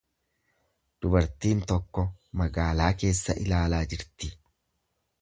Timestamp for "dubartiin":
1.05-1.61